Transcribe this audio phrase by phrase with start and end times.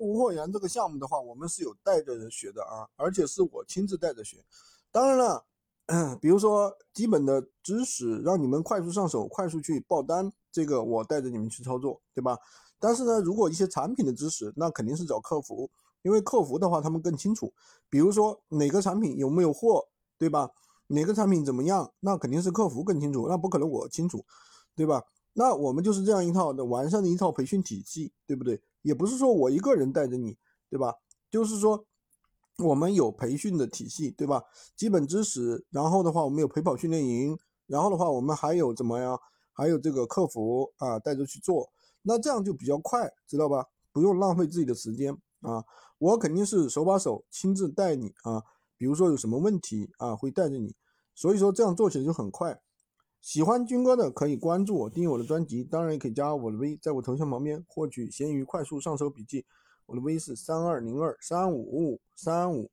[0.00, 4.42] 无货源这个项目的话，我们是有带着人学的啊，而且是我亲自带着学。
[4.90, 5.44] 当然了，
[6.20, 12.38] 比如说基本的知识，让你们快速上手、快速去报单，这个我带着你们去操作，对吧？
[12.78, 15.70] 但是呢，如果一些产品的知识，那肯定是找客服，
[16.02, 17.52] 因为客服的话他们更清楚。
[17.90, 19.86] 比如说哪个产品有没有货，
[20.18, 20.50] 对吧？
[20.86, 24.24] 哪个产品怎么样，那肯定是客服更清楚，那不可能我清楚，
[24.74, 25.04] 对吧？
[25.34, 28.60] 那我们就是这样一套的完善的一套培训体系，对不对？
[28.82, 30.36] 也不是说我一个人带着你，
[30.68, 30.94] 对吧？
[31.30, 31.84] 就是说
[32.58, 34.42] 我们有培训的体系，对吧？
[34.76, 39.18] 基本知识，然后的话我们有陪跑训练营，然后的话我们还有怎么样？
[39.52, 41.70] 还有这个客服啊带着去做，
[42.02, 43.66] 那这样就比较快，知道吧？
[43.92, 45.64] 不用浪费自己的时间啊。
[45.98, 48.42] 我肯定是手把手亲自带你啊。
[48.78, 50.74] 比如说有什么问题啊，会带着你，
[51.14, 52.58] 所以说这样做起来就很快。
[53.20, 59.44] 喜欢军哥的可以关注我，订阅我的专辑，当然也可以加我的微，在我头像旁边获取闲鱼快速上手笔记。
[59.86, 62.68] 我的微是三二零二三五五三五。